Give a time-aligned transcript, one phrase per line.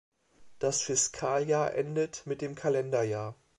[0.57, 3.35] Das Fiskaljahr endet mit dem Kalenderjahr.